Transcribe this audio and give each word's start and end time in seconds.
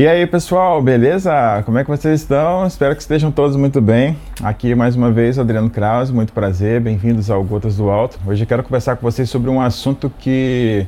E 0.00 0.08
aí 0.08 0.26
pessoal, 0.26 0.80
beleza? 0.80 1.62
Como 1.66 1.76
é 1.76 1.84
que 1.84 1.90
vocês 1.90 2.22
estão? 2.22 2.66
Espero 2.66 2.96
que 2.96 3.02
estejam 3.02 3.30
todos 3.30 3.54
muito 3.54 3.82
bem. 3.82 4.16
Aqui 4.42 4.74
mais 4.74 4.96
uma 4.96 5.12
vez 5.12 5.38
Adriano 5.38 5.68
Krause, 5.68 6.10
muito 6.10 6.32
prazer, 6.32 6.80
bem-vindos 6.80 7.30
ao 7.30 7.44
Gotas 7.44 7.76
do 7.76 7.90
Alto. 7.90 8.18
Hoje 8.26 8.44
eu 8.44 8.46
quero 8.46 8.62
conversar 8.62 8.96
com 8.96 9.02
vocês 9.02 9.28
sobre 9.28 9.50
um 9.50 9.60
assunto 9.60 10.10
que 10.18 10.86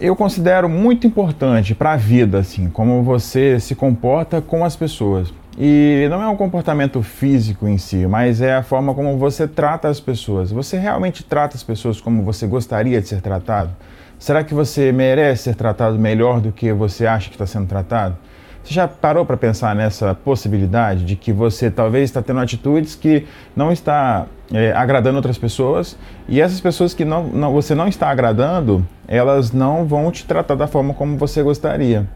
eu 0.00 0.16
considero 0.16 0.68
muito 0.68 1.06
importante 1.06 1.76
para 1.76 1.92
a 1.92 1.96
vida, 1.96 2.40
assim, 2.40 2.68
como 2.68 3.04
você 3.04 3.60
se 3.60 3.76
comporta 3.76 4.40
com 4.40 4.64
as 4.64 4.74
pessoas. 4.74 5.32
E 5.56 6.08
não 6.10 6.20
é 6.20 6.26
um 6.26 6.36
comportamento 6.36 7.00
físico 7.00 7.68
em 7.68 7.78
si, 7.78 8.06
mas 8.06 8.40
é 8.40 8.56
a 8.56 8.62
forma 8.62 8.92
como 8.92 9.16
você 9.16 9.46
trata 9.46 9.88
as 9.88 10.00
pessoas. 10.00 10.50
Você 10.50 10.76
realmente 10.76 11.22
trata 11.22 11.56
as 11.56 11.62
pessoas 11.62 12.00
como 12.00 12.24
você 12.24 12.46
gostaria 12.46 13.00
de 13.00 13.06
ser 13.06 13.20
tratado? 13.20 13.70
Será 14.18 14.42
que 14.42 14.52
você 14.52 14.90
merece 14.90 15.44
ser 15.44 15.54
tratado 15.54 15.98
melhor 15.98 16.40
do 16.40 16.50
que 16.50 16.72
você 16.72 17.06
acha 17.06 17.28
que 17.28 17.34
está 17.34 17.46
sendo 17.46 17.68
tratado? 17.68 18.16
Você 18.64 18.72
já 18.72 18.88
parou 18.88 19.26
para 19.26 19.36
pensar 19.36 19.76
nessa 19.76 20.14
possibilidade 20.14 21.04
de 21.04 21.14
que 21.14 21.32
você 21.32 21.70
talvez 21.70 22.04
está 22.04 22.22
tendo 22.22 22.40
atitudes 22.40 22.94
que 22.94 23.26
não 23.54 23.70
está 23.70 24.26
é, 24.52 24.72
agradando 24.72 25.16
outras 25.16 25.36
pessoas 25.36 25.96
e 26.26 26.40
essas 26.40 26.60
pessoas 26.60 26.94
que 26.94 27.04
não, 27.04 27.24
não, 27.24 27.52
você 27.52 27.74
não 27.74 27.86
está 27.86 28.08
agradando, 28.08 28.84
elas 29.06 29.52
não 29.52 29.84
vão 29.84 30.10
te 30.10 30.24
tratar 30.24 30.54
da 30.54 30.66
forma 30.66 30.94
como 30.94 31.18
você 31.18 31.42
gostaria. 31.42 32.08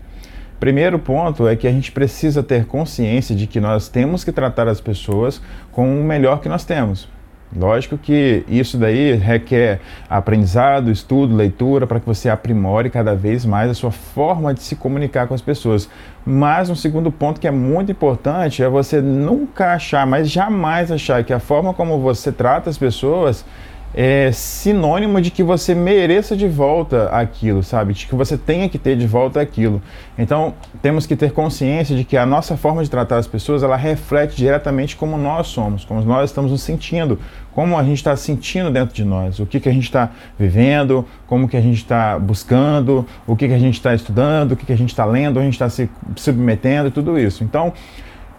Primeiro 0.61 0.99
ponto 0.99 1.47
é 1.47 1.55
que 1.55 1.69
a 1.69 1.71
gente 1.71 1.93
precisa 1.93 2.43
ter 2.43 2.67
consciência 2.67 3.35
de 3.35 3.47
que 3.47 3.61
nós 3.61 3.89
temos 3.89 4.25
que 4.25 4.33
tratar 4.33 4.67
as 4.67 4.81
pessoas 4.81 5.41
com 5.71 6.01
o 6.01 6.03
melhor 6.03 6.41
que 6.41 6.49
nós 6.49 6.65
temos. 6.65 7.09
Lógico 7.57 7.97
que 7.97 8.45
isso 8.47 8.77
daí 8.77 9.15
requer 9.15 9.81
aprendizado, 10.11 10.91
estudo, 10.91 11.35
leitura 11.35 11.87
para 11.87 11.99
que 11.99 12.05
você 12.05 12.29
aprimore 12.29 12.91
cada 12.91 13.15
vez 13.15 13.45
mais 13.47 13.71
a 13.71 13.75
sua 13.75 13.91
forma 13.91 14.53
de 14.53 14.61
se 14.61 14.77
comunicar 14.77 15.27
com 15.27 15.33
as 15.33 15.41
pessoas. 15.41 15.89
Mas 16.27 16.69
um 16.69 16.75
segundo 16.75 17.11
ponto 17.11 17.41
que 17.41 17.49
é 17.49 17.51
muito 17.51 17.91
importante 17.91 18.63
é 18.63 18.69
você 18.69 19.01
nunca 19.01 19.73
achar, 19.73 20.07
mas 20.07 20.29
jamais 20.29 20.93
achar 20.93 21.25
que 21.25 21.33
a 21.33 21.39
forma 21.39 21.73
como 21.73 21.99
você 22.01 22.31
trata 22.31 22.69
as 22.69 22.77
pessoas 22.77 23.47
é 23.95 24.31
sinônimo 24.33 25.21
de 25.21 25.31
que 25.31 25.43
você 25.43 25.75
mereça 25.75 26.37
de 26.37 26.47
volta 26.47 27.09
aquilo, 27.09 27.63
sabe? 27.63 27.95
De 27.95 28.07
que 28.07 28.15
você 28.15 28.37
tenha 28.37 28.69
que 28.69 28.79
ter 28.79 28.97
de 28.97 29.07
volta 29.07 29.41
aquilo. 29.41 29.81
Então, 30.17 30.55
temos 30.83 31.07
que 31.07 31.17
ter 31.17 31.33
consciência 31.33 31.97
de 31.97 32.05
que 32.05 32.17
a 32.17 32.27
nossa 32.27 32.57
forma 32.57 32.83
de 32.85 32.91
tratar 32.91 33.17
as 33.17 33.27
pessoas, 33.27 33.63
ela 33.63 33.77
reflete 33.77 34.37
diretamente 34.37 34.95
como 34.95 35.17
nós 35.17 35.49
somos, 35.49 35.85
como 35.85 36.03
nós 36.03 36.31
estamos 36.31 36.51
nos 36.51 36.63
sentindo, 36.63 37.19
como 37.53 37.77
a 37.77 37.83
gente 37.83 37.97
está 37.97 38.15
sentindo 38.15 38.71
dentro 38.71 38.95
de 38.95 39.05
nós, 39.05 39.41
o 39.41 39.47
que, 39.47 39.59
que 39.59 39.69
a 39.69 39.73
gente 39.73 39.85
está 39.85 40.11
vivendo, 40.39 41.05
como 41.27 41.49
que 41.49 41.57
a 41.57 41.61
gente 41.61 41.79
está 41.79 42.19
buscando, 42.19 43.07
o 43.27 43.35
que, 43.35 43.49
que 43.49 43.55
a 43.55 43.59
gente 43.59 43.75
está 43.75 43.95
estudando, 43.95 44.53
o 44.53 44.57
que, 44.57 44.67
que 44.67 44.73
a 44.73 44.77
gente 44.77 44.91
está 44.91 45.05
lendo, 45.05 45.41
a 45.41 45.43
gente 45.43 45.55
está 45.55 45.69
se 45.69 45.91
submetendo 46.15 46.89
e 46.89 46.91
tudo 46.91 47.19
isso. 47.19 47.43
Então, 47.43 47.73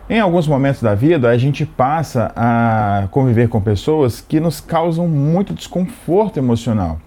em 0.09 0.19
alguns 0.19 0.47
momentos 0.47 0.81
da 0.81 0.95
vida, 0.95 1.29
a 1.29 1.37
gente 1.37 1.65
passa 1.65 2.31
a 2.35 3.07
conviver 3.11 3.47
com 3.47 3.61
pessoas 3.61 4.19
que 4.19 4.39
nos 4.39 4.59
causam 4.59 5.07
muito 5.07 5.53
desconforto 5.53 6.37
emocional. 6.37 6.99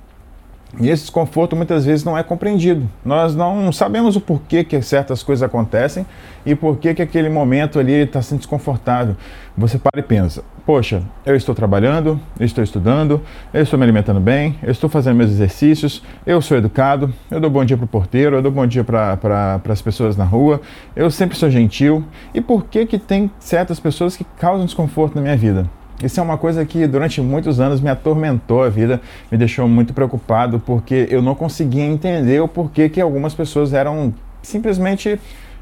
E 0.81 0.89
esse 0.89 1.03
desconforto 1.03 1.55
muitas 1.55 1.85
vezes 1.85 2.05
não 2.05 2.17
é 2.17 2.23
compreendido. 2.23 2.89
Nós 3.05 3.35
não 3.35 3.71
sabemos 3.73 4.17
o 4.17 4.21
porquê 4.21 4.65
que 4.65 4.81
certas 4.81 5.23
coisas 5.23 5.43
acontecem 5.43 6.07
e 6.47 6.55
porquê 6.55 6.95
que 6.95 7.03
aquele 7.03 7.29
momento 7.29 7.79
ali 7.79 7.93
está 7.93 8.23
sendo 8.23 8.39
desconfortável. 8.39 9.17
Você 9.57 9.79
para 9.79 10.01
e 10.01 10.03
pensa: 10.03 10.43
poxa, 10.65 11.03
eu 11.27 11.35
estou 11.35 11.55
trabalhando, 11.55 12.21
eu 12.39 12.47
estou 12.47 12.63
estudando, 12.63 13.21
eu 13.53 13.63
estou 13.63 13.79
me 13.79 13.85
alimentando 13.85 14.21
bem, 14.21 14.57
eu 14.63 14.71
estou 14.71 14.89
fazendo 14.89 15.17
meus 15.17 15.31
exercícios, 15.31 16.03
eu 16.25 16.41
sou 16.41 16.57
educado, 16.57 17.13
eu 17.31 17.41
dou 17.41 17.51
bom 17.51 17.65
dia 17.65 17.77
para 17.77 17.85
o 17.85 17.89
porteiro, 17.89 18.37
eu 18.37 18.43
dou 18.43 18.53
bom 18.53 18.67
dia 18.67 18.85
para 18.85 19.17
pra, 19.17 19.61
as 19.69 19.83
pessoas 19.83 20.17
na 20.17 20.25
rua, 20.25 20.61
eu 20.95 21.11
sempre 21.11 21.37
sou 21.37 21.51
gentil. 21.51 22.05
E 22.33 22.41
por 22.41 22.65
que, 22.67 22.87
que 22.87 22.99
tem 22.99 23.31
certas 23.39 23.81
pessoas 23.81 24.17
que 24.17 24.25
causam 24.39 24.65
desconforto 24.65 25.15
na 25.17 25.21
minha 25.21 25.37
vida? 25.37 25.69
Isso 26.03 26.19
é 26.19 26.23
uma 26.23 26.37
coisa 26.37 26.65
que 26.65 26.87
durante 26.87 27.21
muitos 27.21 27.61
anos 27.61 27.81
me 27.81 27.89
atormentou 27.89 28.63
a 28.63 28.69
vida, 28.69 29.01
me 29.31 29.39
deixou 29.39 29.69
muito 29.69 29.93
preocupado, 29.93 30.59
porque 30.59 31.07
eu 31.11 31.23
não 31.23 31.35
conseguia 31.35 31.85
entender 31.85 32.41
o 32.41 32.49
porquê 32.49 32.89
que 32.89 33.01
algumas 33.01 33.35
pessoas 33.35 33.73
eram 33.73 34.13
simplesmente 34.43 35.19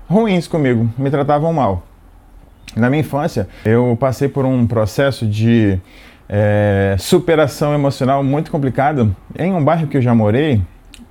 ruins 0.09 0.47
comigo, 0.47 0.89
me 0.97 1.11
tratavam 1.11 1.53
mal. 1.53 1.90
Na 2.77 2.89
minha 2.89 3.01
infância, 3.01 3.49
eu 3.65 3.97
passei 3.99 4.29
por 4.29 4.45
um 4.45 4.67
processo 4.67 5.27
de 5.27 5.79
é, 6.29 6.95
superação 6.99 7.75
emocional 7.75 8.23
muito 8.23 8.51
complicado. 8.51 9.15
Em 9.37 9.53
um 9.53 9.65
bairro 9.65 9.89
que 9.89 9.97
eu 9.97 10.03
já 10.03 10.15
morei, 10.15 10.63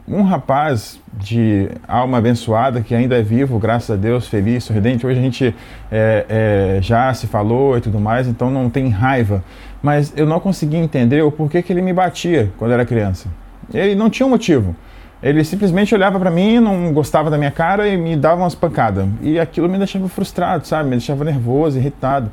um 0.08 0.24
rapaz 0.24 1.00
de 1.14 1.70
alma 1.88 2.18
abençoada 2.18 2.82
que 2.82 2.96
ainda 2.96 3.18
é 3.18 3.22
vivo, 3.22 3.60
graças 3.60 3.92
a 3.92 3.96
Deus, 3.96 4.28
feliz, 4.28 4.64
sorridente. 4.64 5.06
Hoje 5.06 5.20
a 5.20 5.22
gente 5.22 5.56
é, 5.92 6.26
é, 6.30 6.82
já 6.82 7.14
se 7.14 7.28
falou 7.28 7.78
e 7.78 7.82
tudo 7.82 8.00
mais, 8.00 8.28
então 8.28 8.50
não 8.50 8.70
tem 8.70 8.90
raiva. 8.90 9.44
Mas 9.84 10.14
eu 10.16 10.26
não 10.26 10.40
conseguia 10.40 10.80
entender 10.80 11.22
o 11.22 11.32
porquê 11.32 11.62
que 11.62 11.72
ele 11.72 11.82
me 11.82 11.94
batia 11.94 12.52
quando 12.58 12.72
era 12.72 12.86
criança. 12.86 13.30
Ele 13.74 13.96
não 13.96 14.10
tinha 14.10 14.26
um 14.26 14.30
motivo. 14.30 14.76
Ele 15.22 15.44
simplesmente 15.44 15.94
olhava 15.94 16.18
para 16.18 16.32
mim, 16.32 16.60
não 16.60 16.94
gostava 16.94 17.30
da 17.30 17.38
minha 17.38 17.52
cara 17.52 17.88
e 17.88 17.98
me 17.98 18.16
dava 18.16 18.42
umas 18.42 18.56
pancadas. 18.56 19.08
E 19.22 19.40
aquilo 19.40 19.68
me 19.68 19.78
deixava 19.78 20.08
frustrado, 20.08 20.66
sabe? 20.66 20.86
Me 20.86 20.96
deixava 20.96 21.26
nervoso, 21.26 21.78
irritado. 21.78 22.32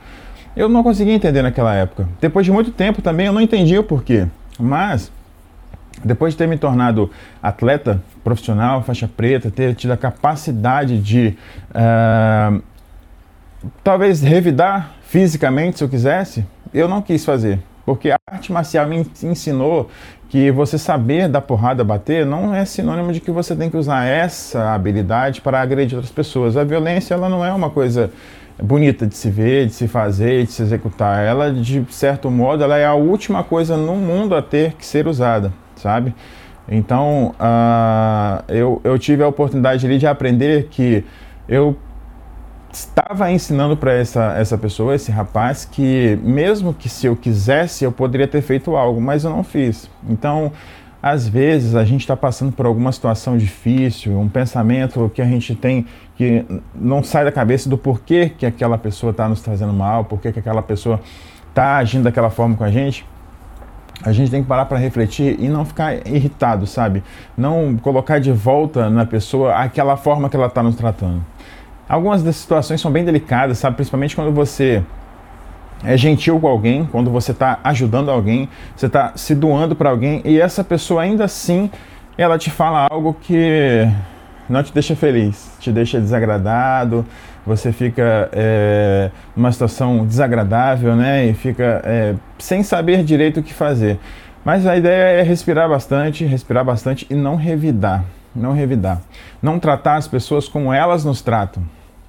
Eu 0.56 0.68
não 0.68 0.82
conseguia 0.82 1.12
entender 1.12 1.42
naquela 1.42 1.74
época. 1.74 2.08
Depois 2.20 2.46
de 2.46 2.52
muito 2.52 2.70
tempo 2.70 3.02
também 3.02 3.26
eu 3.26 3.32
não 3.32 3.40
entendia 3.40 3.80
o 3.80 3.84
porquê. 3.84 4.26
Mas 4.58 5.10
depois 6.04 6.34
de 6.34 6.38
ter 6.38 6.46
me 6.46 6.56
tornado 6.56 7.10
atleta 7.42 8.00
profissional, 8.22 8.82
faixa 8.82 9.08
preta, 9.08 9.50
ter 9.50 9.74
tido 9.74 9.92
a 9.92 9.96
capacidade 9.96 10.98
de 10.98 11.36
uh, 11.70 12.62
talvez 13.82 14.22
revidar 14.22 14.92
fisicamente 15.02 15.78
se 15.78 15.84
eu 15.84 15.88
quisesse, 15.88 16.46
eu 16.72 16.88
não 16.88 17.02
quis 17.02 17.24
fazer. 17.24 17.58
Porque 17.86 18.10
a 18.10 18.18
arte 18.26 18.52
marcial 18.52 18.86
me 18.86 19.06
ensinou 19.22 19.88
que 20.28 20.50
você 20.50 20.76
saber 20.76 21.28
dar 21.28 21.40
porrada, 21.40 21.82
bater, 21.84 22.26
não 22.26 22.54
é 22.54 22.64
sinônimo 22.64 23.12
de 23.12 23.20
que 23.20 23.30
você 23.30 23.54
tem 23.54 23.70
que 23.70 23.76
usar 23.76 24.04
essa 24.04 24.74
habilidade 24.74 25.40
para 25.40 25.60
agredir 25.60 25.96
outras 25.96 26.12
pessoas. 26.12 26.56
A 26.56 26.64
violência 26.64 27.14
ela 27.14 27.28
não 27.28 27.44
é 27.44 27.52
uma 27.52 27.70
coisa 27.70 28.10
bonita 28.62 29.06
de 29.06 29.14
se 29.14 29.30
ver, 29.30 29.66
de 29.66 29.72
se 29.72 29.86
fazer, 29.86 30.44
de 30.44 30.52
se 30.52 30.62
executar. 30.62 31.24
Ela, 31.24 31.52
de 31.52 31.86
certo 31.90 32.30
modo, 32.30 32.64
ela 32.64 32.76
é 32.76 32.84
a 32.84 32.94
última 32.94 33.44
coisa 33.44 33.76
no 33.76 33.94
mundo 33.94 34.34
a 34.34 34.42
ter 34.42 34.72
que 34.72 34.84
ser 34.84 35.06
usada 35.06 35.52
sabe? 35.76 36.14
Então, 36.68 37.34
uh, 37.38 38.42
eu, 38.48 38.80
eu 38.82 38.98
tive 38.98 39.22
a 39.22 39.28
oportunidade 39.28 39.86
ali 39.86 39.98
de 39.98 40.06
aprender 40.06 40.68
que 40.68 41.04
eu 41.48 41.76
estava 42.76 43.30
ensinando 43.30 43.76
para 43.76 43.92
essa, 43.94 44.34
essa 44.36 44.58
pessoa, 44.58 44.94
esse 44.94 45.10
rapaz, 45.10 45.64
que 45.64 46.18
mesmo 46.22 46.74
que 46.74 46.88
se 46.88 47.06
eu 47.06 47.16
quisesse, 47.16 47.84
eu 47.84 47.90
poderia 47.90 48.28
ter 48.28 48.42
feito 48.42 48.76
algo, 48.76 49.00
mas 49.00 49.24
eu 49.24 49.30
não 49.30 49.42
fiz. 49.42 49.90
Então, 50.08 50.52
às 51.02 51.26
vezes 51.26 51.74
a 51.74 51.84
gente 51.84 52.02
está 52.02 52.16
passando 52.16 52.52
por 52.52 52.66
alguma 52.66 52.92
situação 52.92 53.38
difícil, 53.38 54.18
um 54.18 54.28
pensamento 54.28 55.10
que 55.14 55.22
a 55.22 55.24
gente 55.24 55.54
tem 55.54 55.86
que 56.16 56.44
não 56.74 57.02
sai 57.02 57.24
da 57.24 57.32
cabeça 57.32 57.68
do 57.68 57.78
porquê 57.78 58.30
que 58.36 58.44
aquela 58.44 58.76
pessoa 58.76 59.10
está 59.10 59.28
nos 59.28 59.40
trazendo 59.40 59.72
mal, 59.72 60.04
porquê 60.04 60.30
que 60.30 60.38
aquela 60.38 60.62
pessoa 60.62 61.00
está 61.48 61.76
agindo 61.76 62.04
daquela 62.04 62.28
forma 62.28 62.56
com 62.56 62.64
a 62.64 62.70
gente 62.70 63.06
a 64.02 64.12
gente 64.12 64.30
tem 64.30 64.42
que 64.42 64.48
parar 64.48 64.66
para 64.66 64.76
refletir 64.76 65.40
e 65.40 65.48
não 65.48 65.64
ficar 65.64 66.06
irritado, 66.06 66.66
sabe? 66.66 67.02
Não 67.36 67.76
colocar 67.78 68.18
de 68.18 68.30
volta 68.30 68.90
na 68.90 69.06
pessoa 69.06 69.54
aquela 69.54 69.96
forma 69.96 70.28
que 70.28 70.36
ela 70.36 70.48
está 70.48 70.62
nos 70.62 70.76
tratando. 70.76 71.24
Algumas 71.88 72.22
das 72.22 72.36
situações 72.36 72.80
são 72.80 72.90
bem 72.90 73.04
delicadas, 73.04 73.58
sabe? 73.58 73.76
Principalmente 73.76 74.16
quando 74.16 74.32
você 74.32 74.82
é 75.84 75.96
gentil 75.96 76.40
com 76.40 76.48
alguém, 76.48 76.86
quando 76.90 77.10
você 77.10 77.32
está 77.32 77.60
ajudando 77.62 78.10
alguém, 78.10 78.48
você 78.74 78.86
está 78.86 79.12
se 79.14 79.34
doando 79.34 79.76
para 79.76 79.90
alguém 79.90 80.22
e 80.24 80.40
essa 80.40 80.64
pessoa 80.64 81.02
ainda 81.02 81.24
assim 81.24 81.70
ela 82.16 82.38
te 82.38 82.50
fala 82.50 82.86
algo 82.90 83.14
que 83.14 83.86
não 84.48 84.62
te 84.62 84.72
deixa 84.72 84.96
feliz, 84.96 85.52
te 85.60 85.70
deixa 85.70 86.00
desagradado, 86.00 87.04
você 87.44 87.72
fica 87.72 88.28
é, 88.32 89.10
numa 89.36 89.52
situação 89.52 90.04
desagradável, 90.06 90.96
né? 90.96 91.26
E 91.26 91.34
fica 91.34 91.82
é, 91.84 92.14
sem 92.38 92.62
saber 92.62 93.04
direito 93.04 93.40
o 93.40 93.42
que 93.42 93.52
fazer. 93.52 93.98
Mas 94.44 94.66
a 94.66 94.76
ideia 94.76 95.20
é 95.20 95.22
respirar 95.22 95.68
bastante, 95.68 96.24
respirar 96.24 96.64
bastante 96.64 97.06
e 97.10 97.14
não 97.14 97.36
revidar, 97.36 98.04
não 98.34 98.52
revidar. 98.52 99.00
Não 99.42 99.58
tratar 99.58 99.96
as 99.96 100.08
pessoas 100.08 100.48
como 100.48 100.72
elas 100.72 101.04
nos 101.04 101.20
tratam, 101.20 101.62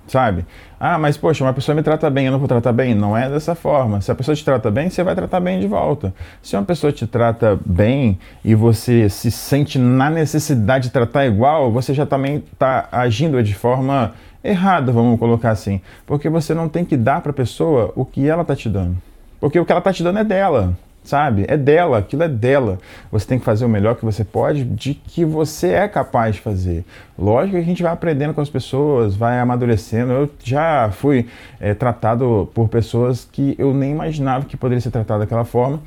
sabe? 0.08 0.46
Ah, 0.80 0.98
mas 0.98 1.18
poxa, 1.18 1.44
uma 1.44 1.54
pessoa 1.54 1.76
me 1.76 1.84
trata 1.84 2.10
bem, 2.10 2.26
eu 2.26 2.32
não 2.32 2.40
vou 2.40 2.48
tratar 2.48 2.72
bem. 2.72 2.94
Não 2.96 3.18
é 3.18 3.30
dessa 3.30 3.56
forma. 3.56 4.00
Se 4.02 4.12
a 4.12 4.16
pessoa 4.16 4.36
te 4.36 4.44
trata 4.44 4.70
bem, 4.72 4.90
você 4.90 5.04
vai 5.04 5.16
tratar 5.16 5.40
bem 5.40 5.60
de 5.60 5.68
volta. 5.68 6.14
Se 6.42 6.56
uma 6.56 6.64
pessoa 6.64 6.92
te 6.92 7.06
trata 7.06 7.60
bem 7.66 8.18
e 8.44 8.56
você 8.56 9.10
se 9.10 9.32
sente 9.32 9.78
na 9.78 10.10
necessidade 10.10 10.86
de 10.86 10.92
tratar 10.92 11.26
igual, 11.26 11.72
você 11.72 11.94
já 11.94 12.06
também 12.06 12.44
está 12.52 12.88
agindo 12.92 13.42
de 13.44 13.54
forma 13.54 14.14
errada, 14.44 14.92
vamos 14.92 15.20
colocar 15.20 15.52
assim. 15.52 15.82
Porque 16.06 16.30
você 16.30 16.54
não 16.54 16.70
tem 16.70 16.86
que 16.86 16.96
dar 16.96 17.22
para 17.22 17.32
a 17.32 17.36
pessoa 17.36 17.92
o 17.96 18.06
que 18.06 18.28
ela 18.28 18.44
está 18.44 18.56
te 18.56 18.70
dando. 18.70 18.98
Porque 19.40 19.60
o 19.60 19.66
que 19.66 19.72
ela 19.72 19.80
está 19.80 19.92
te 19.92 20.04
dando 20.04 20.20
é 20.20 20.24
dela 20.24 20.76
sabe? 21.08 21.46
É 21.48 21.56
dela, 21.56 21.98
aquilo 22.00 22.24
é 22.24 22.28
dela. 22.28 22.78
Você 23.12 23.26
tem 23.26 23.40
que 23.40 23.46
fazer 23.46 23.66
o 23.66 23.70
melhor 23.70 23.96
que 23.96 24.06
você 24.06 24.24
pode 24.24 24.64
de 24.64 24.94
que 24.94 25.24
você 25.24 25.70
é 25.70 25.88
capaz 25.88 26.36
de 26.36 26.42
fazer. 26.42 26.86
Lógico 27.18 27.56
que 27.56 27.64
a 27.64 27.66
gente 27.66 27.84
vai 27.84 27.92
aprendendo 27.92 28.34
com 28.34 28.42
as 28.42 28.50
pessoas, 28.50 29.16
vai 29.16 29.40
amadurecendo. 29.40 30.12
Eu 30.12 30.30
já 30.44 30.90
fui 30.92 31.28
é, 31.60 31.74
tratado 31.74 32.50
por 32.54 32.68
pessoas 32.70 33.28
que 33.32 33.56
eu 33.58 33.74
nem 33.74 33.92
imaginava 33.92 34.46
que 34.46 34.58
poderia 34.58 34.82
ser 34.82 34.92
tratado 34.92 35.22
daquela 35.22 35.46
forma 35.46 35.80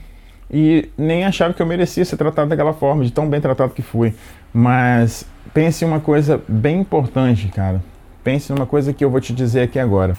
e 0.50 0.88
nem 0.98 1.24
achava 1.24 1.54
que 1.54 1.62
eu 1.62 1.66
merecia 1.66 2.04
ser 2.04 2.16
tratado 2.16 2.48
daquela 2.48 2.72
forma, 2.72 3.04
de 3.04 3.12
tão 3.12 3.28
bem 3.28 3.40
tratado 3.40 3.72
que 3.72 3.82
fui. 3.82 4.14
Mas 4.52 5.24
pense 5.54 5.84
em 5.84 5.88
uma 5.88 6.00
coisa 6.00 6.42
bem 6.48 6.80
importante, 6.80 7.46
cara. 7.48 7.80
Pense 8.24 8.52
numa 8.52 8.66
coisa 8.66 8.92
que 8.92 9.04
eu 9.04 9.10
vou 9.10 9.20
te 9.20 9.32
dizer 9.32 9.62
aqui 9.62 9.78
agora. 9.78 10.16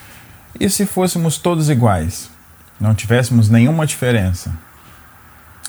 E 0.59 0.69
se 0.69 0.85
fôssemos 0.85 1.37
todos 1.37 1.69
iguais? 1.69 2.29
Não 2.79 2.95
tivéssemos 2.95 3.49
nenhuma 3.49 3.85
diferença? 3.85 4.57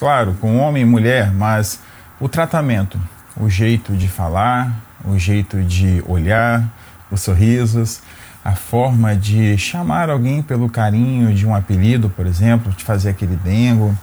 Claro, 0.03 0.37
com 0.41 0.59
homem 0.59 0.83
e 0.83 0.85
mulher, 0.85 1.31
mas 1.31 1.79
o 2.19 2.29
tratamento, 2.29 3.01
o 3.37 3.49
jeito 3.49 3.97
de 3.97 4.09
falar, 4.09 4.77
o 5.05 5.17
jeito 5.17 5.63
de 5.63 6.03
olhar, 6.09 6.69
os 7.09 7.21
sorrisos, 7.21 8.01
a 8.45 8.57
forma 8.57 9.15
de 9.15 9.57
chamar 9.57 10.11
alguém 10.11 10.43
pelo 10.43 10.69
carinho 10.69 11.33
de 11.33 11.47
um 11.47 11.55
apelido, 11.55 12.11
por 12.11 12.27
exemplo, 12.27 12.73
de 12.73 12.83
fazer 12.83 13.11
aquele 13.11 13.37
dengo, 13.37 13.97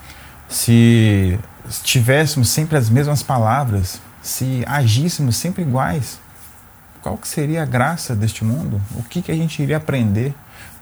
se 0.48 1.38
tivéssemos 1.82 2.48
sempre 2.48 2.78
as 2.78 2.88
mesmas 2.88 3.22
palavras, 3.22 4.00
se 4.22 4.64
agíssemos 4.66 5.36
sempre 5.36 5.60
iguais, 5.60 6.18
qual 7.02 7.18
que 7.18 7.28
seria 7.28 7.62
a 7.62 7.66
graça 7.66 8.16
deste 8.16 8.42
mundo? 8.42 8.80
O 8.94 9.02
que, 9.02 9.20
que 9.20 9.30
a 9.30 9.36
gente 9.36 9.62
iria 9.62 9.76
aprender? 9.76 10.34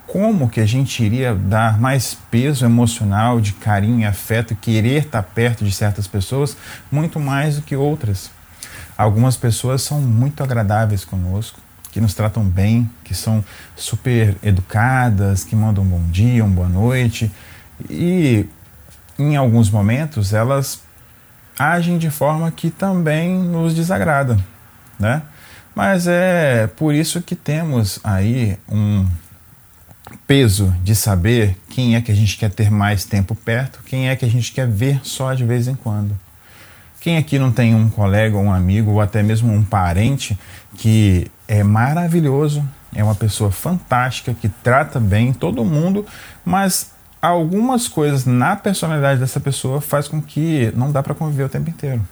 Como 0.09 0.49
que 0.49 0.59
a 0.59 0.67
gente 0.67 1.05
iria 1.05 1.35
dar 1.35 1.79
mais 1.79 2.17
peso 2.31 2.65
emocional, 2.65 3.41
de 3.41 3.53
carinho 3.53 4.01
e 4.01 4.05
afeto, 4.07 4.57
querer 4.57 5.05
estar 5.05 5.23
perto 5.23 5.65
de 5.65 5.71
certas 5.71 6.07
pessoas, 6.07 6.57
muito 6.91 7.21
mais 7.21 7.57
do 7.57 7.63
que 7.63 7.77
outras. 7.77 8.31
Algumas 8.97 9.37
pessoas 9.37 9.83
são 9.83 10.01
muito 10.01 10.43
agradáveis 10.43 11.05
conosco, 11.05 11.61
que 11.93 12.01
nos 12.01 12.15
tratam 12.15 12.43
bem, 12.43 12.91
que 13.05 13.15
são 13.15 13.45
super 13.77 14.35
educadas, 14.43 15.45
que 15.45 15.55
mandam 15.55 15.85
um 15.85 15.89
bom 15.89 16.05
dia, 16.11 16.43
uma 16.43 16.55
boa 16.55 16.69
noite, 16.69 17.31
e 17.89 18.47
em 19.19 19.37
alguns 19.37 19.71
momentos 19.71 20.33
elas 20.33 20.81
agem 21.59 21.99
de 21.99 22.09
forma 22.09 22.51
que 22.51 22.71
também 22.71 23.39
nos 23.39 23.75
desagrada, 23.75 24.39
né? 24.99 25.23
Mas 25.75 26.07
é 26.07 26.67
por 26.67 26.95
isso 26.95 27.21
que 27.21 27.37
temos 27.37 28.01
aí 28.03 28.59
um 28.69 29.07
peso 30.29 30.75
de 30.85 30.95
saber 30.95 31.57
quem 31.71 31.97
é 31.97 32.03
que 32.03 32.13
a 32.13 32.15
gente 32.15 32.37
quer 32.37 32.51
ter 32.51 32.71
mais 32.71 33.07
tempo 33.07 33.35
perto, 33.35 33.81
quem 33.87 34.11
é 34.11 34.15
que 34.15 34.27
a 34.27 34.29
gente 34.29 34.53
quer 34.53 34.69
ver 34.69 35.01
só 35.03 35.33
de 35.33 35.43
vez 35.43 35.67
em 35.67 35.75
quando. 35.75 36.15
Quem 37.01 37.17
aqui 37.17 37.39
não 37.39 37.51
tem 37.51 37.75
um 37.75 37.89
colega, 37.89 38.37
um 38.37 38.53
amigo 38.53 38.91
ou 38.91 39.01
até 39.01 39.23
mesmo 39.23 39.51
um 39.51 39.65
parente 39.65 40.39
que 40.77 41.31
é 41.49 41.63
maravilhoso, 41.63 42.63
é 42.95 43.03
uma 43.03 43.15
pessoa 43.15 43.51
fantástica, 43.51 44.35
que 44.35 44.51
trata 44.51 45.01
bem 45.01 45.33
todo 45.33 45.65
mundo, 45.65 46.05
mas 46.45 46.91
algumas 47.23 47.89
coisas 47.89 48.27
na 48.27 48.55
personalidade 48.55 49.21
dessa 49.21 49.41
pessoa 49.41 49.81
faz 49.81 50.09
com 50.09 50.21
que 50.21 50.71
não 50.77 50.93
dá 50.93 51.03
para 51.03 51.15
conviver 51.15 51.45
o 51.45 51.49
tempo 51.49 51.71
inteiro. 51.71 52.07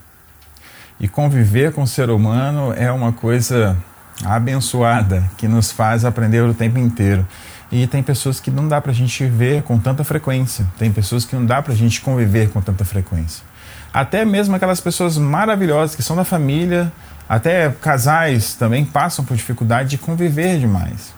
E 0.99 1.07
conviver 1.07 1.71
com 1.71 1.83
o 1.83 1.87
ser 1.87 2.09
humano 2.09 2.73
é 2.75 2.91
uma 2.91 3.13
coisa 3.13 3.77
abençoada 4.25 5.23
que 5.37 5.47
nos 5.47 5.71
faz 5.71 6.03
aprender 6.03 6.41
o 6.41 6.53
tempo 6.53 6.79
inteiro. 6.79 7.27
E 7.71 7.85
tem 7.85 8.01
pessoas 8.01 8.39
que 8.39 8.49
não 8.49 8.67
dá 8.67 8.79
para 8.79 8.91
a 8.91 8.95
gente 8.95 9.25
ver 9.25 9.63
com 9.63 9.77
tanta 9.77 10.03
frequência. 10.03 10.65
Tem 10.77 10.91
pessoas 10.91 11.25
que 11.25 11.35
não 11.35 11.45
dá 11.45 11.61
para 11.61 11.73
a 11.73 11.75
gente 11.75 11.99
conviver 12.01 12.49
com 12.49 12.61
tanta 12.61 12.85
frequência. 12.85 13.43
Até 13.93 14.23
mesmo 14.23 14.55
aquelas 14.55 14.79
pessoas 14.79 15.17
maravilhosas 15.17 15.95
que 15.95 16.03
são 16.03 16.15
da 16.15 16.23
família, 16.23 16.91
até 17.27 17.69
casais 17.81 18.53
também 18.53 18.85
passam 18.85 19.25
por 19.25 19.35
dificuldade 19.35 19.89
de 19.89 19.97
conviver 19.97 20.59
demais. 20.59 21.13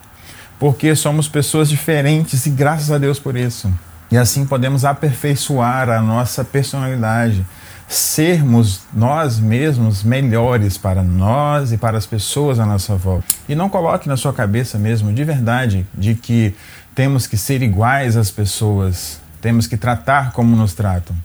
Porque 0.58 0.96
somos 0.96 1.28
pessoas 1.28 1.70
diferentes 1.70 2.46
e 2.46 2.50
graças 2.50 2.92
a 2.92 2.98
Deus 2.98 3.20
por 3.20 3.36
isso. 3.36 3.72
E 4.12 4.18
assim 4.18 4.46
podemos 4.46 4.86
aperfeiçoar 4.86 5.90
a 5.90 6.02
nossa 6.02 6.44
personalidade 6.44 7.46
sermos 7.90 8.82
nós 8.94 9.40
mesmos 9.40 10.04
melhores 10.04 10.78
para 10.78 11.02
nós 11.02 11.72
e 11.72 11.78
para 11.78 11.98
as 11.98 12.06
pessoas 12.06 12.60
à 12.60 12.66
nossa 12.66 12.96
volta. 12.96 13.26
E 13.50 13.56
não 13.56 13.68
coloque 13.68 14.08
na 14.08 14.16
sua 14.16 14.32
cabeça 14.32 14.78
mesmo, 14.78 15.12
de 15.12 15.24
verdade, 15.24 15.88
de 15.98 16.14
que 16.14 16.56
temos 16.94 17.26
que 17.26 17.36
ser 17.36 17.64
iguais 17.64 18.16
às 18.16 18.30
pessoas, 18.30 19.20
temos 19.42 19.66
que 19.66 19.76
tratar 19.76 20.34
como 20.34 20.56
nos 20.56 20.76
tratam. 20.76 21.16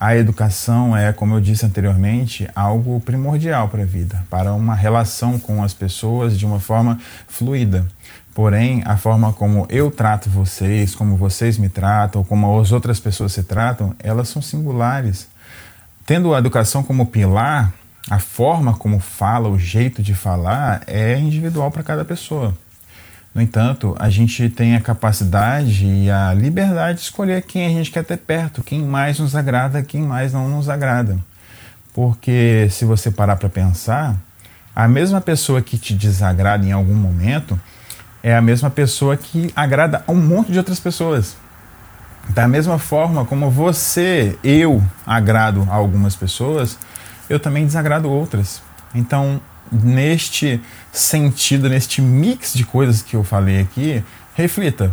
A 0.00 0.16
educação 0.16 0.96
é, 0.96 1.12
como 1.12 1.34
eu 1.34 1.40
disse 1.40 1.66
anteriormente, 1.66 2.48
algo 2.54 2.98
primordial 3.00 3.68
para 3.68 3.82
a 3.82 3.86
vida, 3.86 4.24
para 4.30 4.54
uma 4.54 4.74
relação 4.74 5.38
com 5.38 5.62
as 5.62 5.74
pessoas 5.74 6.38
de 6.38 6.46
uma 6.46 6.60
forma 6.60 6.98
fluida. 7.28 7.86
Porém, 8.34 8.82
a 8.86 8.96
forma 8.96 9.34
como 9.34 9.66
eu 9.68 9.90
trato 9.90 10.30
vocês, 10.30 10.94
como 10.94 11.16
vocês 11.16 11.58
me 11.58 11.68
tratam, 11.68 12.24
como 12.24 12.58
as 12.58 12.72
outras 12.72 12.98
pessoas 12.98 13.32
se 13.32 13.42
tratam, 13.42 13.94
elas 13.98 14.28
são 14.28 14.40
singulares. 14.40 15.28
Tendo 16.06 16.34
a 16.34 16.38
educação 16.38 16.82
como 16.82 17.06
pilar, 17.06 17.72
a 18.10 18.18
forma 18.18 18.74
como 18.74 19.00
fala, 19.00 19.48
o 19.48 19.58
jeito 19.58 20.02
de 20.02 20.14
falar 20.14 20.82
é 20.86 21.18
individual 21.18 21.70
para 21.70 21.82
cada 21.82 22.04
pessoa. 22.04 22.54
No 23.34 23.40
entanto, 23.40 23.96
a 23.98 24.10
gente 24.10 24.50
tem 24.50 24.76
a 24.76 24.80
capacidade 24.82 25.86
e 25.86 26.10
a 26.10 26.34
liberdade 26.34 26.98
de 26.98 27.04
escolher 27.04 27.40
quem 27.42 27.66
a 27.66 27.70
gente 27.70 27.90
quer 27.90 28.04
ter 28.04 28.18
perto, 28.18 28.62
quem 28.62 28.82
mais 28.82 29.18
nos 29.18 29.34
agrada, 29.34 29.82
quem 29.82 30.02
mais 30.02 30.34
não 30.34 30.46
nos 30.46 30.68
agrada. 30.68 31.18
Porque 31.94 32.68
se 32.70 32.84
você 32.84 33.10
parar 33.10 33.36
para 33.36 33.48
pensar, 33.48 34.14
a 34.76 34.86
mesma 34.86 35.22
pessoa 35.22 35.62
que 35.62 35.78
te 35.78 35.94
desagrada 35.94 36.66
em 36.66 36.72
algum 36.72 36.94
momento 36.94 37.58
é 38.22 38.36
a 38.36 38.42
mesma 38.42 38.68
pessoa 38.68 39.16
que 39.16 39.50
agrada 39.56 40.04
a 40.06 40.12
um 40.12 40.16
monte 40.16 40.52
de 40.52 40.58
outras 40.58 40.78
pessoas. 40.78 41.34
Da 42.28 42.48
mesma 42.48 42.78
forma 42.78 43.24
como 43.24 43.50
você, 43.50 44.38
eu, 44.42 44.82
agrado 45.06 45.66
a 45.70 45.74
algumas 45.74 46.16
pessoas, 46.16 46.78
eu 47.28 47.38
também 47.38 47.66
desagrado 47.66 48.10
outras. 48.10 48.62
Então, 48.94 49.40
neste 49.70 50.60
sentido, 50.92 51.68
neste 51.68 52.00
mix 52.00 52.52
de 52.52 52.64
coisas 52.64 53.02
que 53.02 53.16
eu 53.16 53.24
falei 53.24 53.60
aqui, 53.60 54.02
reflita. 54.34 54.90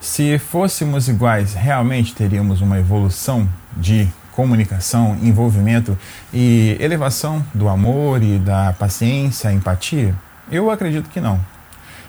Se 0.00 0.38
fôssemos 0.38 1.08
iguais, 1.08 1.54
realmente 1.54 2.14
teríamos 2.14 2.60
uma 2.60 2.78
evolução 2.78 3.48
de 3.76 4.08
comunicação, 4.32 5.18
envolvimento 5.22 5.98
e 6.32 6.76
elevação 6.80 7.44
do 7.52 7.68
amor 7.68 8.22
e 8.22 8.38
da 8.38 8.72
paciência, 8.72 9.52
empatia? 9.52 10.14
Eu 10.50 10.70
acredito 10.70 11.10
que 11.10 11.20
não. 11.20 11.40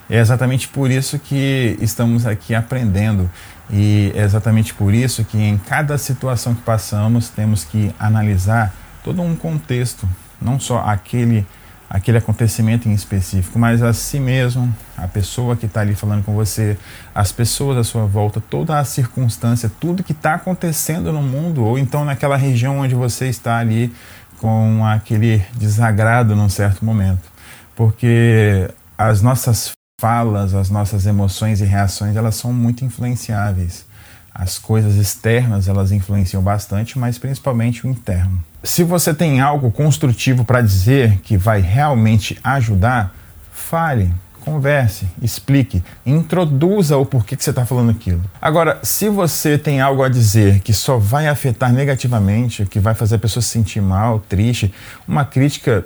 É 0.09 0.17
exatamente 0.17 0.67
por 0.67 0.89
isso 0.89 1.19
que 1.19 1.77
estamos 1.81 2.25
aqui 2.25 2.55
aprendendo 2.55 3.29
e 3.71 4.11
é 4.15 4.23
exatamente 4.23 4.73
por 4.73 4.93
isso 4.93 5.23
que 5.23 5.37
em 5.37 5.57
cada 5.57 5.97
situação 5.97 6.53
que 6.53 6.61
passamos 6.61 7.29
temos 7.29 7.63
que 7.63 7.93
analisar 7.97 8.73
todo 9.03 9.21
um 9.21 9.35
contexto, 9.35 10.07
não 10.41 10.59
só 10.59 10.79
aquele 10.79 11.45
aquele 11.89 12.17
acontecimento 12.17 12.87
em 12.87 12.93
específico, 12.93 13.59
mas 13.59 13.83
a 13.83 13.91
si 13.91 14.17
mesmo, 14.17 14.73
a 14.95 15.09
pessoa 15.09 15.57
que 15.57 15.65
está 15.65 15.81
ali 15.81 15.93
falando 15.93 16.23
com 16.23 16.33
você, 16.33 16.77
as 17.13 17.33
pessoas 17.33 17.77
à 17.77 17.83
sua 17.83 18.05
volta, 18.05 18.39
toda 18.39 18.79
a 18.79 18.85
circunstância, 18.85 19.69
tudo 19.77 20.01
que 20.01 20.13
está 20.13 20.35
acontecendo 20.35 21.11
no 21.11 21.21
mundo, 21.21 21.65
ou 21.65 21.77
então 21.77 22.05
naquela 22.05 22.37
região 22.37 22.79
onde 22.79 22.95
você 22.95 23.27
está 23.27 23.57
ali 23.57 23.93
com 24.39 24.85
aquele 24.85 25.45
desagrado 25.53 26.33
num 26.33 26.47
certo 26.47 26.85
momento. 26.85 27.29
Porque 27.75 28.69
as 28.97 29.21
nossas 29.21 29.73
falas, 30.01 30.55
as 30.55 30.71
nossas 30.71 31.05
emoções 31.05 31.61
e 31.61 31.65
reações, 31.65 32.15
elas 32.15 32.33
são 32.33 32.51
muito 32.51 32.83
influenciáveis. 32.83 33.85
As 34.33 34.57
coisas 34.57 34.95
externas, 34.95 35.67
elas 35.67 35.91
influenciam 35.91 36.41
bastante, 36.41 36.97
mas 36.97 37.19
principalmente 37.19 37.85
o 37.85 37.89
interno. 37.89 38.43
Se 38.63 38.83
você 38.83 39.13
tem 39.13 39.41
algo 39.41 39.69
construtivo 39.69 40.43
para 40.43 40.59
dizer 40.59 41.19
que 41.19 41.37
vai 41.37 41.61
realmente 41.61 42.35
ajudar, 42.43 43.13
fale, 43.51 44.11
converse, 44.39 45.07
explique, 45.21 45.83
introduza 46.03 46.97
o 46.97 47.05
porquê 47.05 47.35
que 47.35 47.43
você 47.43 47.51
está 47.51 47.63
falando 47.63 47.91
aquilo. 47.91 48.23
Agora, 48.41 48.79
se 48.81 49.07
você 49.07 49.55
tem 49.55 49.81
algo 49.81 50.01
a 50.01 50.09
dizer 50.09 50.61
que 50.61 50.73
só 50.73 50.97
vai 50.97 51.27
afetar 51.27 51.71
negativamente, 51.71 52.65
que 52.65 52.79
vai 52.79 52.95
fazer 52.95 53.17
a 53.17 53.19
pessoa 53.19 53.43
se 53.43 53.49
sentir 53.49 53.81
mal, 53.81 54.19
triste, 54.19 54.73
uma 55.07 55.25
crítica 55.25 55.85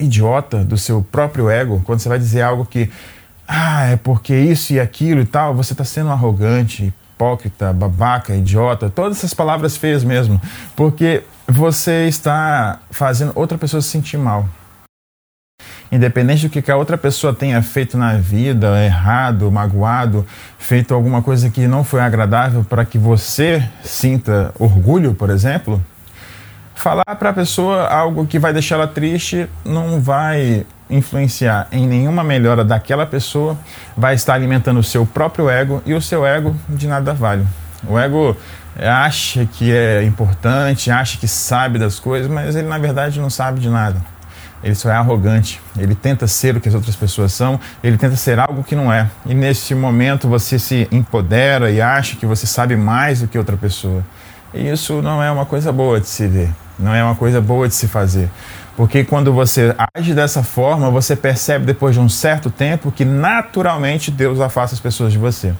idiota 0.00 0.64
do 0.64 0.78
seu 0.78 1.02
próprio 1.02 1.50
ego, 1.50 1.82
quando 1.84 1.98
você 1.98 2.08
vai 2.08 2.18
dizer 2.18 2.40
algo 2.40 2.64
que 2.64 2.88
ah, 3.54 3.84
é 3.84 3.96
porque 3.96 4.34
isso 4.34 4.72
e 4.72 4.80
aquilo 4.80 5.20
e 5.20 5.26
tal, 5.26 5.54
você 5.54 5.74
está 5.74 5.84
sendo 5.84 6.08
arrogante, 6.10 6.84
hipócrita, 6.84 7.70
babaca, 7.70 8.34
idiota, 8.34 8.88
todas 8.88 9.18
essas 9.18 9.34
palavras 9.34 9.76
feias 9.76 10.02
mesmo, 10.02 10.40
porque 10.74 11.22
você 11.46 12.08
está 12.08 12.80
fazendo 12.90 13.30
outra 13.34 13.58
pessoa 13.58 13.82
se 13.82 13.88
sentir 13.88 14.16
mal. 14.16 14.48
independente 15.90 16.48
do 16.48 16.62
que 16.62 16.70
a 16.70 16.76
outra 16.76 16.96
pessoa 16.96 17.34
tenha 17.34 17.60
feito 17.60 17.98
na 17.98 18.14
vida, 18.14 18.82
errado, 18.82 19.52
magoado, 19.52 20.26
feito 20.58 20.94
alguma 20.94 21.20
coisa 21.20 21.50
que 21.50 21.66
não 21.66 21.84
foi 21.84 22.00
agradável 22.00 22.64
para 22.64 22.86
que 22.86 22.96
você 22.96 23.62
sinta 23.84 24.54
orgulho, 24.58 25.12
por 25.12 25.28
exemplo, 25.28 25.84
falar 26.74 27.04
para 27.04 27.28
a 27.28 27.32
pessoa 27.34 27.86
algo 27.86 28.26
que 28.26 28.38
vai 28.38 28.54
deixar 28.54 28.76
ela 28.76 28.88
triste 28.88 29.46
não 29.66 30.00
vai 30.00 30.64
influenciar 30.92 31.66
em 31.72 31.86
nenhuma 31.86 32.22
melhora 32.22 32.64
daquela 32.64 33.06
pessoa, 33.06 33.58
vai 33.96 34.14
estar 34.14 34.34
alimentando 34.34 34.78
o 34.80 34.84
seu 34.84 35.04
próprio 35.06 35.48
ego 35.48 35.82
e 35.86 35.94
o 35.94 36.00
seu 36.00 36.24
ego 36.26 36.54
de 36.68 36.86
nada 36.86 37.12
vale. 37.12 37.46
O 37.86 37.98
ego 37.98 38.36
acha 38.78 39.46
que 39.46 39.72
é 39.72 40.02
importante, 40.04 40.90
acha 40.90 41.18
que 41.18 41.26
sabe 41.26 41.78
das 41.78 41.98
coisas, 41.98 42.30
mas 42.30 42.54
ele 42.54 42.68
na 42.68 42.78
verdade 42.78 43.20
não 43.20 43.30
sabe 43.30 43.60
de 43.60 43.68
nada. 43.68 43.96
Ele 44.62 44.76
só 44.76 44.90
é 44.90 44.94
arrogante, 44.94 45.60
ele 45.76 45.94
tenta 45.94 46.28
ser 46.28 46.56
o 46.56 46.60
que 46.60 46.68
as 46.68 46.74
outras 46.74 46.94
pessoas 46.94 47.32
são, 47.32 47.58
ele 47.82 47.96
tenta 47.96 48.14
ser 48.14 48.38
algo 48.38 48.62
que 48.62 48.76
não 48.76 48.92
é. 48.92 49.10
E 49.26 49.34
nesse 49.34 49.74
momento 49.74 50.28
você 50.28 50.56
se 50.56 50.86
empodera 50.92 51.68
e 51.70 51.80
acha 51.80 52.14
que 52.14 52.24
você 52.24 52.46
sabe 52.46 52.76
mais 52.76 53.20
do 53.20 53.26
que 53.26 53.36
outra 53.36 53.56
pessoa. 53.56 54.04
E 54.54 54.68
isso 54.68 55.02
não 55.02 55.20
é 55.20 55.30
uma 55.32 55.44
coisa 55.44 55.72
boa 55.72 56.00
de 56.00 56.06
se 56.06 56.28
ver, 56.28 56.50
não 56.78 56.94
é 56.94 57.02
uma 57.02 57.16
coisa 57.16 57.40
boa 57.40 57.66
de 57.66 57.74
se 57.74 57.88
fazer. 57.88 58.30
Porque 58.76 59.04
quando 59.04 59.32
você 59.32 59.74
age 59.94 60.14
dessa 60.14 60.42
forma, 60.42 60.90
você 60.90 61.14
percebe 61.14 61.66
depois 61.66 61.94
de 61.94 62.00
um 62.00 62.08
certo 62.08 62.50
tempo 62.50 62.90
que 62.90 63.04
naturalmente 63.04 64.10
Deus 64.10 64.40
afasta 64.40 64.74
as 64.74 64.80
pessoas 64.80 65.12
de 65.12 65.18
você. 65.18 65.52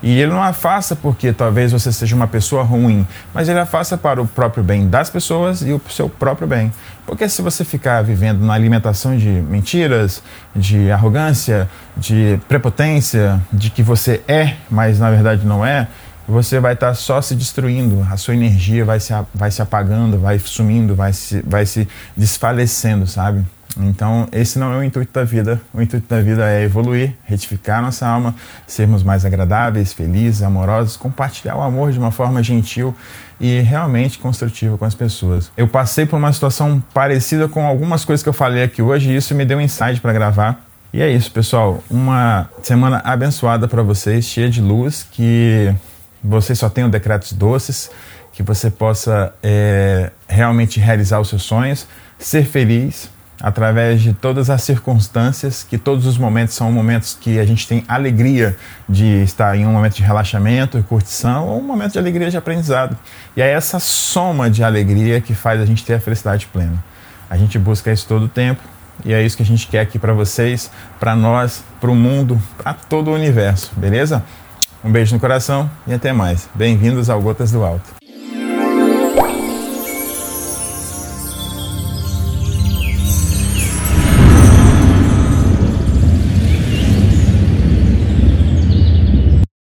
E 0.00 0.20
ele 0.20 0.30
não 0.30 0.42
afasta 0.42 0.94
porque 0.94 1.32
talvez 1.32 1.72
você 1.72 1.92
seja 1.92 2.14
uma 2.14 2.28
pessoa 2.28 2.62
ruim, 2.62 3.06
mas 3.34 3.48
ele 3.48 3.58
afasta 3.58 3.98
para 3.98 4.22
o 4.22 4.26
próprio 4.26 4.62
bem 4.62 4.88
das 4.88 5.10
pessoas 5.10 5.60
e 5.60 5.72
o 5.72 5.80
seu 5.90 6.08
próprio 6.08 6.46
bem. 6.46 6.72
Porque 7.04 7.28
se 7.28 7.42
você 7.42 7.64
ficar 7.64 8.02
vivendo 8.02 8.40
na 8.40 8.54
alimentação 8.54 9.16
de 9.16 9.28
mentiras, 9.28 10.22
de 10.54 10.90
arrogância, 10.90 11.68
de 11.96 12.38
prepotência, 12.48 13.40
de 13.52 13.70
que 13.70 13.82
você 13.82 14.22
é, 14.28 14.54
mas 14.70 15.00
na 15.00 15.10
verdade 15.10 15.44
não 15.44 15.66
é, 15.66 15.88
você 16.28 16.60
vai 16.60 16.74
estar 16.74 16.92
só 16.92 17.22
se 17.22 17.34
destruindo, 17.34 18.06
a 18.10 18.18
sua 18.18 18.34
energia 18.34 18.84
vai 18.84 19.00
se, 19.00 19.14
vai 19.34 19.50
se 19.50 19.62
apagando, 19.62 20.18
vai 20.18 20.38
sumindo, 20.38 20.94
vai 20.94 21.12
se, 21.12 21.40
vai 21.40 21.64
se 21.64 21.88
desfalecendo, 22.14 23.06
sabe? 23.06 23.44
Então, 23.78 24.28
esse 24.32 24.58
não 24.58 24.72
é 24.72 24.76
o 24.76 24.82
intuito 24.82 25.12
da 25.12 25.24
vida. 25.24 25.60
O 25.72 25.80
intuito 25.80 26.06
da 26.08 26.20
vida 26.20 26.50
é 26.50 26.64
evoluir, 26.64 27.14
retificar 27.24 27.80
nossa 27.80 28.06
alma, 28.06 28.34
sermos 28.66 29.02
mais 29.02 29.24
agradáveis, 29.24 29.92
felizes, 29.92 30.42
amorosos, 30.42 30.96
compartilhar 30.96 31.56
o 31.56 31.62
amor 31.62 31.92
de 31.92 31.98
uma 31.98 32.10
forma 32.10 32.42
gentil 32.42 32.94
e 33.40 33.60
realmente 33.60 34.18
construtiva 34.18 34.76
com 34.76 34.84
as 34.84 34.94
pessoas. 34.94 35.50
Eu 35.56 35.68
passei 35.68 36.04
por 36.04 36.16
uma 36.16 36.32
situação 36.32 36.82
parecida 36.92 37.48
com 37.48 37.66
algumas 37.66 38.04
coisas 38.04 38.22
que 38.22 38.28
eu 38.28 38.32
falei 38.32 38.64
aqui 38.64 38.82
hoje 38.82 39.10
e 39.10 39.16
isso 39.16 39.34
me 39.34 39.44
deu 39.44 39.58
um 39.58 39.60
insight 39.60 40.00
para 40.00 40.12
gravar. 40.12 40.64
E 40.92 41.00
é 41.00 41.10
isso, 41.10 41.30
pessoal. 41.30 41.82
Uma 41.88 42.48
semana 42.62 43.00
abençoada 43.04 43.68
para 43.68 43.82
vocês, 43.82 44.24
cheia 44.24 44.50
de 44.50 44.60
luz, 44.60 45.06
que 45.10 45.72
vocês 46.22 46.58
só 46.58 46.68
tenham 46.68 46.90
decretos 46.90 47.32
doces, 47.32 47.90
que 48.32 48.42
você 48.42 48.70
possa 48.70 49.34
é, 49.42 50.10
realmente 50.28 50.78
realizar 50.78 51.20
os 51.20 51.28
seus 51.28 51.42
sonhos, 51.42 51.86
ser 52.18 52.44
feliz 52.44 53.10
através 53.40 54.02
de 54.02 54.12
todas 54.12 54.50
as 54.50 54.62
circunstâncias, 54.62 55.64
que 55.68 55.78
todos 55.78 56.06
os 56.06 56.18
momentos 56.18 56.54
são 56.54 56.72
momentos 56.72 57.16
que 57.20 57.38
a 57.38 57.44
gente 57.44 57.68
tem 57.68 57.84
alegria 57.86 58.56
de 58.88 59.22
estar 59.22 59.56
em 59.56 59.64
um 59.64 59.72
momento 59.72 59.94
de 59.94 60.02
relaxamento 60.02 60.76
e 60.76 60.82
curtição 60.82 61.46
ou 61.46 61.60
um 61.60 61.62
momento 61.62 61.92
de 61.92 61.98
alegria 61.98 62.30
de 62.30 62.36
aprendizado. 62.36 62.96
E 63.36 63.42
é 63.42 63.48
essa 63.48 63.78
soma 63.78 64.50
de 64.50 64.64
alegria 64.64 65.20
que 65.20 65.34
faz 65.34 65.60
a 65.60 65.64
gente 65.64 65.84
ter 65.84 65.94
a 65.94 66.00
felicidade 66.00 66.46
plena. 66.46 66.82
A 67.30 67.36
gente 67.36 67.58
busca 67.58 67.92
isso 67.92 68.06
todo 68.08 68.24
o 68.24 68.28
tempo 68.28 68.60
e 69.04 69.12
é 69.12 69.22
isso 69.22 69.36
que 69.36 69.42
a 69.42 69.46
gente 69.46 69.68
quer 69.68 69.80
aqui 69.80 69.98
para 69.98 70.12
vocês, 70.12 70.70
para 70.98 71.14
nós, 71.14 71.62
para 71.80 71.90
o 71.90 71.94
mundo, 71.94 72.40
para 72.56 72.74
todo 72.74 73.10
o 73.10 73.14
universo, 73.14 73.70
beleza? 73.76 74.24
Um 74.84 74.92
beijo 74.92 75.12
no 75.12 75.20
coração 75.20 75.68
e 75.86 75.92
até 75.92 76.12
mais. 76.12 76.48
Bem-vindos 76.54 77.10
ao 77.10 77.20
Gotas 77.20 77.50
do 77.50 77.64
Alto. 77.64 77.97